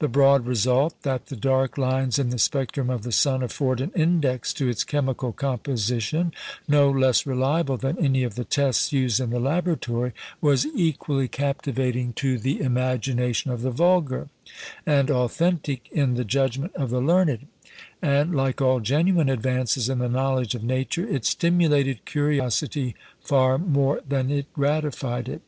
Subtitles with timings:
[0.00, 3.90] The broad result, that the dark lines in the spectrum of the sun afford an
[3.96, 6.34] index to its chemical composition
[6.68, 10.12] no less reliable than any of the tests used in the laboratory,
[10.42, 14.28] was equally captivating to the imagination of the vulgar,
[14.84, 17.46] and authentic in the judgment of the learned;
[18.02, 24.02] and, like all genuine advances in the knowledge of Nature, it stimulated curiosity far more
[24.06, 25.40] than it gratified it.